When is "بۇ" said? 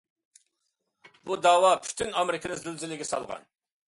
1.29-1.37